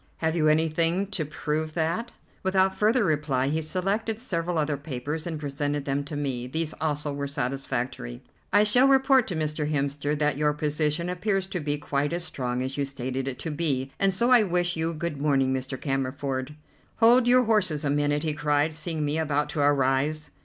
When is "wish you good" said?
14.41-15.21